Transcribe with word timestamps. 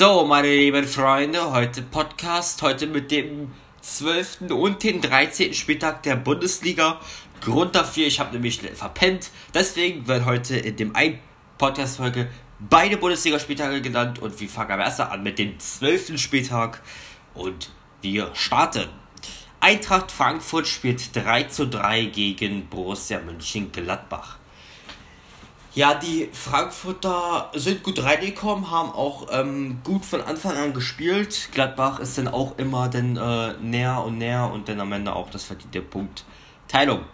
So, 0.00 0.24
meine 0.24 0.46
lieben 0.46 0.86
Freunde, 0.86 1.50
heute 1.50 1.82
Podcast, 1.82 2.62
heute 2.62 2.86
mit 2.86 3.10
dem 3.10 3.50
12. 3.80 4.42
und 4.42 4.84
den 4.84 5.00
13. 5.00 5.52
Spieltag 5.54 6.04
der 6.04 6.14
Bundesliga. 6.14 7.00
Grund 7.40 7.74
dafür, 7.74 8.06
ich 8.06 8.20
habe 8.20 8.32
nämlich 8.32 8.60
verpennt. 8.60 9.30
Deswegen 9.52 10.06
wird 10.06 10.24
heute 10.24 10.56
in 10.56 10.76
dem 10.76 10.94
einen 10.94 11.18
Podcast-Folge 11.58 12.28
beide 12.60 12.96
Bundesligaspieltage 12.96 13.82
genannt 13.82 14.20
und 14.20 14.40
wir 14.40 14.48
fangen 14.48 14.70
aber 14.70 14.84
erst 14.84 15.00
an 15.00 15.24
mit 15.24 15.36
dem 15.36 15.58
12. 15.58 16.16
Spieltag 16.16 16.80
und 17.34 17.68
wir 18.00 18.30
starten. 18.34 18.88
Eintracht 19.58 20.12
Frankfurt 20.12 20.68
spielt 20.68 21.16
3 21.16 21.42
zu 21.48 21.66
3 21.66 22.04
gegen 22.04 22.68
Borussia 22.68 23.18
Mönchengladbach. 23.18 24.38
Ja, 25.74 25.94
die 25.94 26.28
Frankfurter 26.32 27.52
sind 27.54 27.82
gut 27.82 28.02
reingekommen, 28.02 28.70
haben 28.70 28.90
auch 28.90 29.28
ähm, 29.30 29.80
gut 29.84 30.04
von 30.04 30.22
Anfang 30.22 30.56
an 30.56 30.72
gespielt. 30.72 31.50
Gladbach 31.52 32.00
ist 32.00 32.16
dann 32.16 32.26
auch 32.26 32.58
immer 32.58 32.88
dann 32.88 33.16
äh, 33.16 33.52
näher 33.60 34.02
und 34.02 34.18
näher 34.18 34.50
und 34.50 34.68
dann 34.68 34.80
am 34.80 34.92
Ende 34.92 35.14
auch 35.14 35.30
das 35.30 35.44
verdiente 35.44 35.82
Punkt 35.82 36.24
Teilung. 36.68 37.04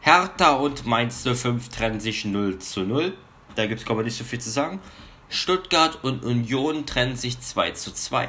Hertha 0.00 0.52
und 0.54 0.86
Mainz 0.86 1.24
05 1.24 1.70
trennen 1.70 2.00
sich 2.00 2.24
0 2.24 2.58
zu 2.58 2.82
0. 2.82 3.14
Da 3.56 3.66
gibt 3.66 3.80
es, 3.80 3.86
glaube 3.86 4.02
ich, 4.02 4.06
nicht 4.06 4.18
so 4.18 4.24
viel 4.24 4.40
zu 4.40 4.50
sagen. 4.50 4.80
Stuttgart 5.28 6.02
und 6.04 6.24
Union 6.24 6.86
trennen 6.86 7.16
sich 7.16 7.40
2 7.40 7.72
zu 7.72 7.92
2. 7.92 8.28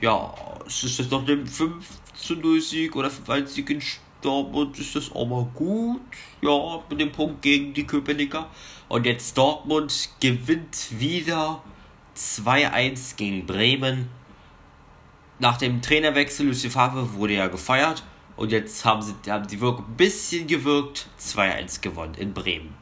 Ja, 0.00 0.34
es 0.66 0.84
ist 0.84 0.98
jetzt 0.98 1.10
noch 1.10 1.24
dem 1.24 1.46
5 1.46 1.84
zu 2.14 2.36
0 2.36 2.60
Sieg 2.60 2.96
oder 2.96 3.10
5 3.10 3.28
1 3.28 3.54
Sieg 3.54 3.70
in 3.70 3.82
Dortmund 4.26 4.78
ist 4.78 4.96
das 4.96 5.10
aber 5.14 5.48
gut. 5.54 6.00
Ja, 6.42 6.82
mit 6.90 7.00
dem 7.00 7.12
Punkt 7.12 7.42
gegen 7.42 7.72
die 7.72 7.86
Köpenicker. 7.86 8.50
Und 8.88 9.06
jetzt 9.06 9.38
Dortmund 9.38 10.10
gewinnt 10.20 10.88
wieder 10.98 11.62
2-1 12.16 13.16
gegen 13.16 13.46
Bremen. 13.46 14.08
Nach 15.38 15.56
dem 15.58 15.80
Trainerwechsel, 15.80 16.46
Lucie 16.46 16.70
Favre 16.70 17.14
wurde 17.14 17.34
ja 17.34 17.46
gefeiert. 17.46 18.02
Und 18.36 18.50
jetzt 18.50 18.84
haben 18.84 19.00
sie, 19.00 19.14
haben 19.30 19.48
sie 19.48 19.60
wirklich 19.60 19.86
ein 19.86 19.96
bisschen 19.96 20.46
gewirkt. 20.46 21.06
2-1 21.20 21.80
gewonnen 21.80 22.14
in 22.14 22.34
Bremen. 22.34 22.74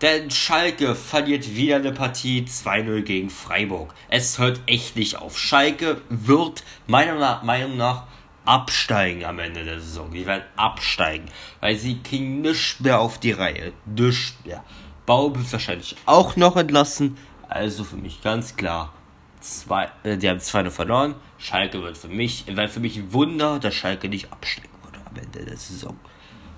Denn 0.00 0.30
Schalke 0.30 0.94
verliert 0.94 1.56
wieder 1.56 1.76
eine 1.76 1.92
Partie 1.92 2.42
2-0 2.42 3.02
gegen 3.02 3.30
Freiburg. 3.30 3.94
Es 4.08 4.38
hört 4.38 4.60
echt 4.66 4.96
nicht 4.96 5.16
auf. 5.16 5.38
Schalke 5.38 6.00
wird 6.08 6.62
meiner 6.86 7.42
Meinung 7.42 7.76
nach 7.76 8.06
absteigen 8.48 9.24
am 9.26 9.38
Ende 9.38 9.62
der 9.62 9.78
Saison. 9.78 10.10
Die 10.10 10.24
werden 10.24 10.44
absteigen, 10.56 11.26
weil 11.60 11.76
sie 11.76 12.02
kriegen 12.02 12.40
nichts 12.40 12.80
mehr 12.80 12.98
auf 12.98 13.20
die 13.20 13.32
Reihe. 13.32 13.72
Nichts 13.84 14.34
mehr. 14.44 14.64
Bau 15.04 15.34
wird 15.34 15.52
wahrscheinlich 15.52 15.96
auch 16.06 16.34
noch 16.36 16.56
entlassen. 16.56 17.18
Also 17.48 17.84
für 17.84 17.96
mich 17.96 18.22
ganz 18.22 18.56
klar, 18.56 18.94
zwei, 19.40 19.90
äh, 20.02 20.16
die 20.16 20.28
haben 20.28 20.40
2 20.40 20.70
verloren. 20.70 21.14
Schalke 21.36 21.82
wird 21.82 21.98
für 21.98 22.08
mich, 22.08 22.44
weil 22.50 22.68
für 22.68 22.80
mich 22.80 22.96
ein 22.96 23.12
Wunder, 23.12 23.58
dass 23.58 23.74
Schalke 23.74 24.08
nicht 24.08 24.32
absteigen 24.32 24.68
würde 24.82 24.98
am 25.04 25.16
Ende 25.16 25.44
der 25.44 25.56
Saison. 25.56 25.98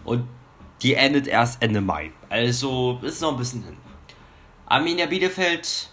Und 0.05 0.29
die 0.83 0.95
endet 0.95 1.27
erst 1.27 1.61
Ende 1.63 1.81
Mai. 1.81 2.13
Also 2.29 3.01
ist 3.03 3.21
noch 3.21 3.33
ein 3.33 3.37
bisschen 3.37 3.65
hin. 3.65 3.77
Arminia 4.67 5.07
Bielefeld 5.07 5.90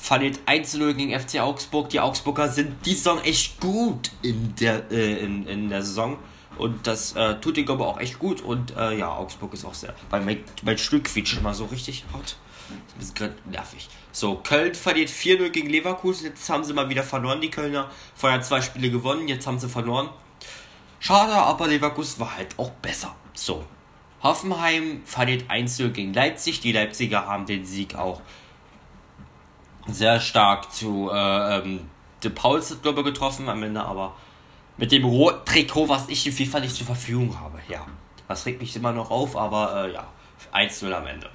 verliert 0.00 0.40
1-0 0.46 0.94
gegen 0.94 1.18
FC 1.18 1.40
Augsburg. 1.40 1.90
Die 1.90 2.00
Augsburger 2.00 2.48
sind 2.48 2.84
die 2.86 2.94
Saison 2.94 3.22
echt 3.22 3.60
gut 3.60 4.10
in 4.22 4.54
der, 4.56 4.90
äh, 4.90 5.18
in, 5.22 5.46
in 5.46 5.68
der 5.68 5.82
Saison. 5.82 6.18
Und 6.56 6.86
das 6.86 7.14
äh, 7.14 7.38
tut 7.40 7.56
den 7.56 7.66
glaube 7.66 7.84
auch 7.84 8.00
echt 8.00 8.18
gut. 8.18 8.40
Und 8.40 8.74
äh, 8.76 8.98
ja, 8.98 9.14
Augsburg 9.14 9.52
ist 9.52 9.64
auch 9.64 9.74
sehr. 9.74 9.94
Weil 10.08 10.22
mein, 10.22 10.42
mein 10.62 10.78
Stück 10.78 11.04
quietscht 11.04 11.38
immer 11.38 11.54
so 11.54 11.66
richtig 11.66 12.04
hart. 12.12 12.36
Das 12.96 13.06
ist 13.06 13.14
gerade 13.14 13.34
nervig. 13.50 13.88
So, 14.12 14.36
Köln 14.36 14.74
verliert 14.74 15.10
4-0 15.10 15.50
gegen 15.50 15.68
Leverkusen. 15.68 16.26
Jetzt 16.26 16.48
haben 16.48 16.64
sie 16.64 16.72
mal 16.72 16.88
wieder 16.88 17.02
verloren, 17.02 17.40
die 17.40 17.50
Kölner. 17.50 17.90
Vorher 18.14 18.40
zwei 18.42 18.62
Spiele 18.62 18.90
gewonnen, 18.90 19.28
jetzt 19.28 19.46
haben 19.46 19.58
sie 19.58 19.68
verloren. 19.68 20.08
Schade, 20.98 21.32
aber 21.32 21.66
Leverkusen 21.68 22.20
war 22.20 22.36
halt 22.36 22.58
auch 22.58 22.70
besser. 22.70 23.14
So. 23.34 23.64
Hoffenheim 24.22 25.02
verliert 25.04 25.50
1-0 25.50 25.90
gegen 25.90 26.14
Leipzig. 26.14 26.60
Die 26.60 26.72
Leipziger 26.72 27.26
haben 27.26 27.46
den 27.46 27.64
Sieg 27.64 27.94
auch 27.94 28.20
sehr 29.92 30.20
stark 30.20 30.72
zu 30.72 31.10
äh, 31.12 31.58
ähm, 31.58 31.88
De 32.22 32.30
Pauls, 32.30 32.76
glaube 32.82 33.00
ich, 33.00 33.06
getroffen 33.06 33.48
am 33.48 33.62
Ende, 33.62 33.82
aber 33.82 34.14
mit 34.76 34.92
dem 34.92 35.04
roten 35.04 35.44
Trikot, 35.44 35.88
was 35.88 36.08
ich 36.08 36.26
in 36.26 36.32
FIFA 36.32 36.60
nicht 36.60 36.74
zur 36.74 36.86
Verfügung 36.86 37.38
habe. 37.40 37.58
Ja, 37.68 37.86
das 38.28 38.46
regt 38.46 38.60
mich 38.60 38.74
immer 38.76 38.92
noch 38.92 39.10
auf, 39.10 39.36
aber 39.36 39.86
äh, 39.86 39.92
ja, 39.92 40.06
1-0 40.52 40.92
am 40.92 41.06
Ende. 41.06 41.30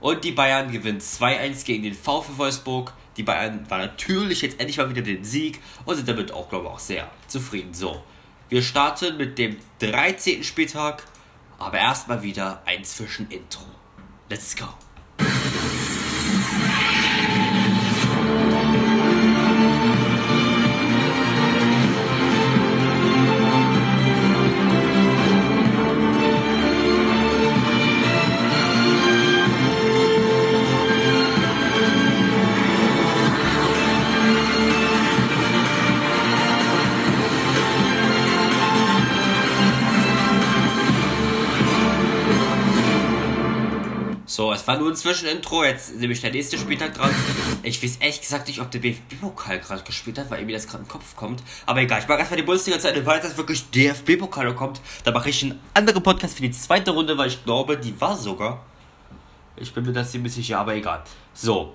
Und 0.00 0.24
die 0.24 0.32
Bayern 0.32 0.72
gewinnen 0.72 1.00
2-1 1.00 1.64
gegen 1.64 1.82
den 1.82 1.94
VfL 1.94 2.38
Wolfsburg. 2.38 2.92
Die 3.16 3.22
Bayern 3.22 3.68
waren 3.68 3.80
natürlich 3.80 4.40
jetzt 4.42 4.58
endlich 4.58 4.78
mal 4.78 4.88
wieder 4.88 5.02
den 5.02 5.24
Sieg 5.24 5.60
und 5.84 5.96
sind 5.96 6.08
damit 6.08 6.32
auch, 6.32 6.48
glaube 6.48 6.66
ich, 6.66 6.72
auch 6.72 6.78
sehr 6.78 7.10
zufrieden. 7.26 7.74
So, 7.74 8.02
wir 8.48 8.62
starten 8.62 9.16
mit 9.18 9.38
dem 9.38 9.58
13. 9.80 10.42
Spieltag, 10.42 11.04
aber 11.58 11.78
erstmal 11.78 12.22
wieder 12.22 12.62
ein 12.64 12.82
Zwischenintro. 12.82 13.64
Let's 14.30 14.56
go. 14.56 14.66
War 44.70 44.78
nur 44.78 44.90
ein 44.90 44.94
Zwischenintro, 44.94 45.64
jetzt 45.64 45.96
nehme 45.96 46.12
ich 46.12 46.20
der 46.20 46.30
nächste 46.30 46.56
Spieltag 46.56 46.94
dran. 46.94 47.10
Ich 47.64 47.82
weiß 47.82 47.96
ehrlich 47.96 48.20
gesagt 48.20 48.46
nicht, 48.46 48.60
ob 48.60 48.70
der 48.70 48.78
BFB-Pokal 48.78 49.58
gerade 49.58 49.82
gespielt 49.82 50.16
hat, 50.16 50.30
weil 50.30 50.44
mir 50.44 50.52
das 50.52 50.68
gerade 50.68 50.84
im 50.84 50.88
Kopf 50.88 51.16
kommt. 51.16 51.42
Aber 51.66 51.80
egal, 51.80 52.00
ich 52.00 52.06
mache 52.06 52.20
erstmal 52.20 52.36
die 52.36 52.44
Bundesliga 52.44 52.78
zu 52.78 52.88
Ende, 52.88 53.04
weil 53.04 53.18
das 53.18 53.36
wirklich 53.36 53.68
DFB-Pokal 53.70 54.54
kommt. 54.54 54.80
Da 55.02 55.10
mache 55.10 55.28
ich 55.28 55.42
einen 55.42 55.58
anderen 55.74 56.04
Podcast 56.04 56.36
für 56.36 56.42
die 56.42 56.52
zweite 56.52 56.92
Runde, 56.92 57.18
weil 57.18 57.26
ich 57.26 57.44
glaube, 57.44 57.78
die 57.78 58.00
war 58.00 58.16
sogar. 58.16 58.64
Ich 59.56 59.74
bin 59.74 59.84
mir 59.84 59.92
das 59.92 60.12
ziemlich 60.12 60.32
sicher, 60.32 60.60
aber 60.60 60.76
egal. 60.76 61.02
So. 61.34 61.74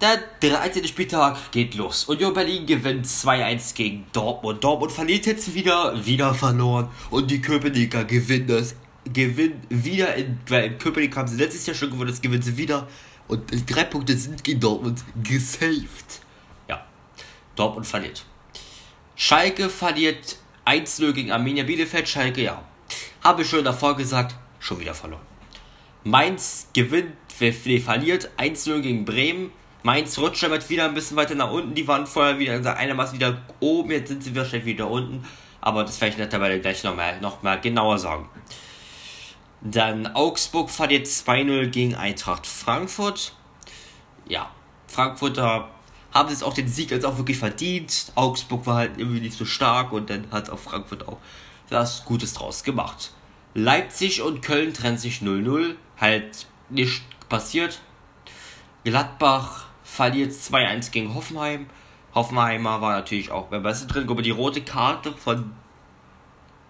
Der 0.00 0.20
13. 0.48 0.86
Spieltag 0.86 1.50
geht 1.50 1.74
los. 1.74 2.04
Union 2.04 2.34
Berlin 2.34 2.66
gewinnt 2.66 3.04
2-1 3.04 3.74
gegen 3.74 4.06
Dortmund. 4.12 4.62
Dortmund 4.62 4.92
verliert 4.92 5.26
jetzt 5.26 5.52
wieder, 5.54 6.06
wieder 6.06 6.34
verloren. 6.34 6.88
Und 7.10 7.32
die 7.32 7.40
Köpenicker 7.40 8.04
gewinnen 8.04 8.46
das 8.46 8.76
gewinnen 9.12 9.60
wieder, 9.68 10.14
in, 10.14 10.38
weil 10.48 10.64
in 10.64 10.78
Köpenick 10.78 11.16
haben 11.16 11.28
sie 11.28 11.36
letztes 11.36 11.66
Jahr 11.66 11.76
schon 11.76 11.90
gewonnen, 11.90 12.10
das 12.10 12.20
gewinnen 12.20 12.42
sie 12.42 12.56
wieder. 12.56 12.88
Und 13.28 13.42
drei 13.74 13.84
Punkte 13.84 14.16
sind 14.16 14.44
gegen 14.44 14.60
Dortmund 14.60 15.02
gesaved. 15.22 16.20
Ja, 16.68 16.84
Dortmund 17.56 17.86
verliert. 17.86 18.24
Schalke 19.16 19.68
verliert 19.68 20.36
1-0 20.66 21.12
gegen 21.12 21.30
Arminia 21.30 21.64
Bielefeld. 21.64 22.08
Schalke, 22.08 22.42
ja. 22.42 22.62
Habe 23.22 23.42
ich 23.42 23.48
schon 23.48 23.64
davor 23.64 23.96
gesagt, 23.96 24.34
schon 24.58 24.80
wieder 24.80 24.94
verloren. 24.94 25.22
Mainz 26.02 26.68
gewinnt, 26.74 27.12
nee, 27.40 27.52
verliert 27.52 28.30
1-0 28.36 28.80
gegen 28.80 29.04
Bremen. 29.04 29.50
Mainz 29.82 30.18
rutscht 30.18 30.42
damit 30.42 30.68
wieder 30.68 30.86
ein 30.86 30.94
bisschen 30.94 31.16
weiter 31.16 31.34
nach 31.34 31.50
unten. 31.50 31.74
Die 31.74 31.86
waren 31.86 32.06
vorher 32.06 32.38
wieder 32.38 32.76
einermaßen 32.76 33.18
wieder 33.18 33.42
oben, 33.60 33.90
jetzt 33.90 34.08
sind 34.08 34.22
sie 34.22 34.34
wahrscheinlich 34.34 34.66
wieder 34.66 34.90
unten. 34.90 35.24
Aber 35.60 35.84
das 35.84 36.00
werde 36.00 36.10
ich 36.10 36.14
in 36.16 36.22
der 36.22 36.30
Tabelle 36.30 36.60
gleich 36.60 36.84
nochmal 36.84 37.20
noch 37.20 37.42
mal 37.42 37.60
genauer 37.60 37.98
sagen. 37.98 38.28
Dann 39.64 40.06
Augsburg 40.08 40.68
verliert 40.68 41.06
2-0 41.06 41.68
gegen 41.68 41.94
Eintracht 41.94 42.46
Frankfurt. 42.46 43.32
Ja, 44.28 44.50
Frankfurter 44.86 45.70
haben 46.12 46.28
jetzt 46.28 46.44
auch 46.44 46.52
den 46.52 46.68
Sieg 46.68 46.90
jetzt 46.90 47.06
auch 47.06 47.16
wirklich 47.16 47.38
verdient. 47.38 48.12
Augsburg 48.14 48.66
war 48.66 48.76
halt 48.76 48.98
irgendwie 48.98 49.20
nicht 49.20 49.36
so 49.36 49.46
stark 49.46 49.92
und 49.92 50.10
dann 50.10 50.30
hat 50.30 50.50
auch 50.50 50.58
Frankfurt 50.58 51.08
auch 51.08 51.16
was 51.70 52.04
Gutes 52.04 52.34
draus 52.34 52.62
gemacht. 52.62 53.12
Leipzig 53.54 54.20
und 54.20 54.42
Köln 54.42 54.74
trennen 54.74 54.98
sich 54.98 55.20
0-0. 55.20 55.76
Halt 55.98 56.46
nicht 56.68 57.02
passiert. 57.30 57.80
Gladbach 58.84 59.64
verliert 59.82 60.32
2-1 60.32 60.90
gegen 60.90 61.14
Hoffenheim. 61.14 61.66
Hoffenheimer 62.14 62.82
war 62.82 62.92
natürlich 62.92 63.30
auch 63.30 63.46
beim 63.46 63.62
Besten 63.62 63.88
drin. 63.88 64.08
Aber 64.08 64.22
die 64.22 64.30
rote 64.30 64.62
Karte 64.62 65.12
von 65.12 65.52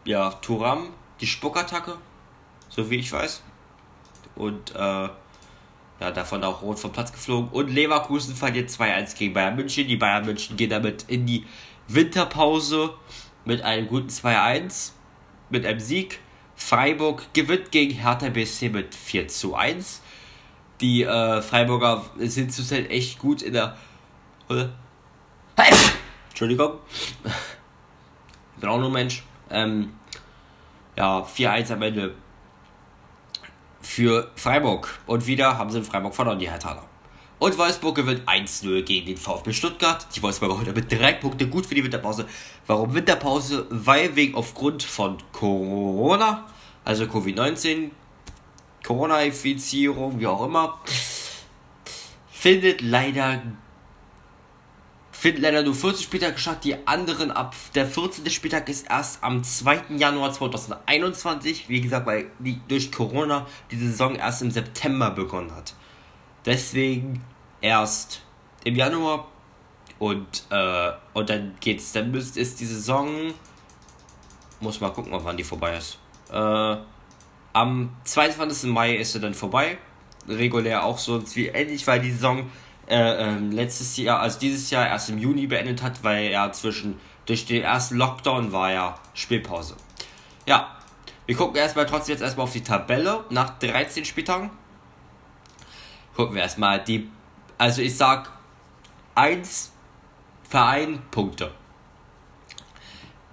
ja, 0.04 0.30
Turam, 0.30 0.90
die 1.20 1.26
Spuckattacke, 1.26 1.96
so 2.68 2.90
wie 2.90 2.96
ich 2.96 3.12
weiß. 3.12 3.42
Und 4.36 4.74
äh, 4.74 5.08
ja, 6.00 6.10
davon 6.12 6.42
auch 6.44 6.62
rot 6.62 6.78
vom 6.78 6.92
Platz 6.92 7.12
geflogen. 7.12 7.50
Und 7.50 7.70
Leverkusen 7.70 8.34
verliert 8.34 8.68
2-1 8.68 9.16
gegen 9.16 9.34
Bayern 9.34 9.56
München. 9.56 9.86
Die 9.86 9.96
Bayern 9.96 10.26
München 10.26 10.56
gehen 10.56 10.70
damit 10.70 11.04
in 11.08 11.26
die 11.26 11.46
Winterpause 11.88 12.94
mit 13.44 13.62
einem 13.62 13.86
guten 13.86 14.08
2-1, 14.08 14.92
mit 15.50 15.64
einem 15.64 15.80
Sieg. 15.80 16.20
Freiburg 16.56 17.32
gewinnt 17.34 17.72
gegen 17.72 17.94
Hertha 17.94 18.28
BSC 18.28 18.68
mit 18.68 18.94
4 18.94 19.26
1. 19.54 20.02
Die 20.80 21.02
äh, 21.02 21.42
Freiburger 21.42 22.04
sind 22.18 22.52
zurzeit 22.52 22.90
echt 22.90 23.18
gut 23.18 23.42
in 23.42 23.52
der. 23.52 23.76
Oder? 24.48 24.70
Entschuldigung. 26.28 26.78
Ich 27.24 28.60
bin 28.60 28.68
auch 28.68 28.78
nur 28.78 28.90
Mensch. 28.90 29.22
Ähm, 29.50 29.94
ja, 30.96 31.20
4-1 31.22 31.72
am 31.72 31.82
Ende 31.82 32.14
für 33.94 34.28
Freiburg. 34.34 34.98
Und 35.06 35.28
wieder 35.28 35.56
haben 35.56 35.70
sie 35.70 35.78
in 35.78 35.84
Freiburg 35.84 36.16
verloren, 36.16 36.40
die 36.40 36.50
Hertha. 36.50 36.82
Und 37.38 37.56
Wolfsburg 37.58 37.94
gewinnt 37.94 38.28
1-0 38.28 38.82
gegen 38.82 39.06
den 39.06 39.16
VfB 39.16 39.52
Stuttgart. 39.52 40.04
Die 40.16 40.22
Wolfsburger 40.22 40.58
heute 40.58 40.72
mit 40.72 40.90
drei 40.90 41.12
Punkte 41.12 41.46
gut 41.46 41.64
für 41.64 41.76
die 41.76 41.84
Winterpause. 41.84 42.26
Warum 42.66 42.92
Winterpause? 42.92 43.66
Weil 43.70 44.16
wegen 44.16 44.34
aufgrund 44.34 44.82
von 44.82 45.18
Corona, 45.30 46.44
also 46.84 47.04
Covid-19, 47.04 47.90
Corona-Infizierung, 48.84 50.18
wie 50.18 50.26
auch 50.26 50.44
immer, 50.44 50.80
findet 52.30 52.80
leider 52.80 53.42
findet 55.24 55.42
leider 55.42 55.62
nur 55.62 55.74
40 55.74 56.04
Spieltage 56.04 56.36
statt. 56.36 56.64
Die 56.64 56.86
anderen 56.86 57.30
ab 57.30 57.54
der 57.74 57.86
14. 57.86 58.28
Spieltag 58.28 58.68
ist 58.68 58.90
erst 58.90 59.24
am 59.24 59.42
2. 59.42 59.96
Januar 59.96 60.30
2021. 60.30 61.66
Wie 61.70 61.80
gesagt, 61.80 62.04
weil 62.04 62.26
die, 62.40 62.60
durch 62.68 62.92
Corona 62.92 63.46
die 63.70 63.76
Saison 63.76 64.16
erst 64.16 64.42
im 64.42 64.50
September 64.50 65.10
begonnen 65.10 65.56
hat. 65.56 65.72
Deswegen 66.44 67.24
erst 67.62 68.20
im 68.64 68.76
Januar 68.76 69.28
und, 69.98 70.44
äh, 70.50 70.92
und 71.14 71.30
dann 71.30 71.54
geht's. 71.58 71.92
Dann 71.92 72.10
müsst, 72.10 72.36
ist 72.36 72.60
die 72.60 72.66
Saison. 72.66 73.32
Muss 74.60 74.82
mal 74.82 74.90
gucken, 74.90 75.10
wann 75.14 75.38
die 75.38 75.44
vorbei 75.44 75.78
ist. 75.78 75.98
Äh, 76.30 76.76
am 77.54 77.96
22. 78.04 78.70
Mai 78.70 78.96
ist 78.96 79.14
sie 79.14 79.20
dann 79.20 79.32
vorbei. 79.32 79.78
Regulär 80.28 80.84
auch 80.84 80.98
so 80.98 81.22
wie 81.34 81.46
ähnlich, 81.46 81.86
weil 81.86 82.00
die 82.00 82.12
Saison 82.12 82.44
äh, 82.88 82.96
äh, 82.96 83.38
letztes 83.38 83.96
Jahr, 83.96 84.20
also 84.20 84.38
dieses 84.38 84.70
Jahr 84.70 84.86
erst 84.86 85.10
im 85.10 85.18
Juni 85.18 85.46
beendet 85.46 85.82
hat, 85.82 86.02
weil 86.02 86.26
er 86.26 86.52
zwischen 86.52 87.00
durch 87.26 87.46
den 87.46 87.62
ersten 87.62 87.96
Lockdown 87.96 88.52
war 88.52 88.72
ja 88.72 88.98
Spielpause. 89.14 89.76
Ja, 90.46 90.76
wir 91.26 91.36
gucken 91.36 91.56
erstmal 91.56 91.86
trotzdem 91.86 92.14
jetzt 92.14 92.22
erstmal 92.22 92.44
auf 92.44 92.52
die 92.52 92.62
Tabelle 92.62 93.24
nach 93.30 93.58
13 93.58 94.04
Spieltagen. 94.04 94.50
Gucken 96.14 96.34
wir 96.34 96.42
erstmal 96.42 96.82
die, 96.84 97.10
also 97.56 97.80
ich 97.80 97.96
sag 97.96 98.30
1 99.14 99.72
Verein 100.48 101.02
Punkte. 101.10 101.50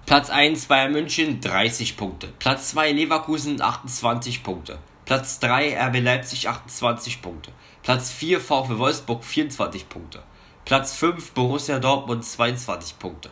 Platz 0.06 0.30
1 0.30 0.66
Bayern 0.66 0.92
München 0.92 1.42
30 1.42 1.98
Punkte. 1.98 2.28
Platz 2.40 2.70
2 2.70 2.92
Leverkusen 2.94 3.62
28 3.62 4.44
Punkte. 4.44 4.80
Platz 5.06 5.40
3 5.40 5.76
RB 5.88 6.00
Leipzig 6.00 6.48
28 6.48 7.22
Punkte. 7.22 7.52
Platz 7.84 8.12
4 8.12 8.40
VfL 8.40 8.78
Wolfsburg 8.78 9.24
24 9.24 9.90
Punkte. 9.90 10.24
Platz 10.66 10.96
5 10.96 11.32
Borussia 11.32 11.80
Dortmund 11.80 12.24
22 12.24 13.00
Punkte. 13.00 13.30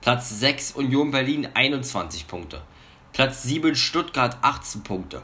Platz 0.00 0.30
6 0.30 0.72
Union 0.72 1.10
Berlin 1.10 1.48
21 1.54 2.26
Punkte. 2.26 2.62
Platz 3.12 3.44
7 3.44 3.74
Stuttgart 3.76 4.36
18 4.42 4.82
Punkte. 4.82 5.22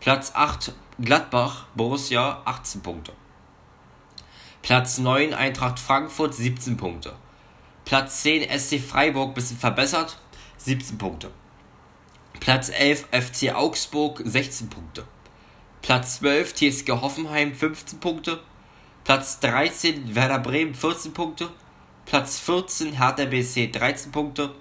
Platz 0.00 0.32
8 0.34 0.74
Gladbach 1.00 1.66
Borussia 1.74 2.42
18 2.44 2.82
Punkte. 2.82 3.12
Platz 4.62 4.98
9 4.98 5.32
Eintracht 5.32 5.78
Frankfurt 5.78 6.34
17 6.34 6.76
Punkte. 6.76 7.14
Platz 7.84 8.22
10 8.22 8.46
SC 8.58 8.78
Freiburg 8.80 9.34
bisschen 9.34 9.56
verbessert 9.56 10.18
17 10.58 10.98
Punkte. 10.98 11.30
Platz 12.38 12.68
11 12.68 13.06
FC 13.12 13.54
Augsburg 13.54 14.20
16 14.22 14.68
Punkte. 14.68 15.04
Platz 15.82 16.18
12 16.18 16.54
TSG 16.54 16.90
Hoffenheim 16.90 17.54
15 17.54 18.00
Punkte. 18.00 18.40
Platz 19.04 19.40
13 19.40 20.14
Werder 20.14 20.38
Bremen 20.38 20.74
14 20.74 21.12
Punkte. 21.12 21.50
Platz 22.04 22.38
14 22.40 22.92
Hertha 22.98 23.24
BSC 23.24 23.68
13 23.68 24.12
Punkte. 24.12 24.54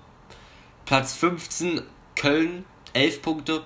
Platz 0.85 1.13
15 1.13 1.81
Köln 2.15 2.65
11 2.93 3.21
Punkte. 3.21 3.63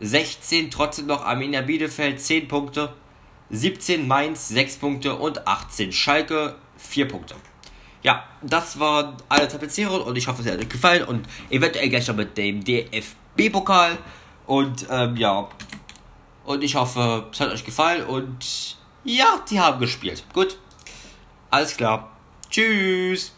16 0.00 0.70
trotzdem 0.70 1.06
noch 1.06 1.24
Arminia 1.24 1.62
Bielefeld 1.62 2.20
10 2.20 2.48
Punkte. 2.48 2.92
17 3.50 4.06
Mainz 4.06 4.48
6 4.48 4.76
Punkte 4.76 5.14
und 5.16 5.46
18 5.46 5.92
Schalke 5.92 6.56
4 6.76 7.08
Punkte. 7.08 7.34
Ja, 8.02 8.24
das 8.42 8.78
waren 8.78 9.16
alle 9.28 9.48
Tapezierungen 9.48 10.02
und 10.02 10.16
ich 10.16 10.28
hoffe, 10.28 10.42
es 10.42 10.50
hat 10.50 10.58
euch 10.58 10.68
gefallen 10.68 11.04
und 11.04 11.26
eventuell 11.50 11.88
gleich 11.88 12.06
noch 12.06 12.16
mit 12.16 12.36
dem 12.36 12.62
DFB-Pokal. 12.62 13.98
Und 14.46 14.86
ähm, 14.90 15.16
ja, 15.16 15.48
und 16.46 16.64
ich 16.64 16.74
hoffe, 16.74 17.26
es 17.30 17.40
hat 17.40 17.52
euch 17.52 17.64
gefallen 17.64 18.06
und 18.06 18.76
ja, 19.04 19.40
die 19.50 19.60
haben 19.60 19.78
gespielt. 19.78 20.24
Gut. 20.32 20.56
Alles 21.50 21.76
klar. 21.76 22.10
Tschüss. 22.50 23.35